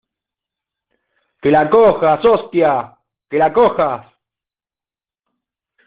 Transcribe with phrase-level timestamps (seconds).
[1.43, 2.97] ¡que la cojas!¡ hostia,
[3.29, 4.11] que la cojas!